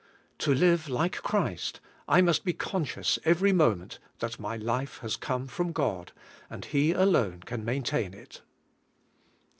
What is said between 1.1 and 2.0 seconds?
Christ,